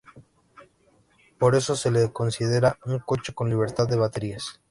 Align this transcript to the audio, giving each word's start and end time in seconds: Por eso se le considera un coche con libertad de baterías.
Por 1.37 1.53
eso 1.53 1.75
se 1.75 1.91
le 1.91 2.11
considera 2.11 2.79
un 2.85 2.97
coche 2.97 3.35
con 3.35 3.51
libertad 3.51 3.87
de 3.87 3.97
baterías. 3.97 4.59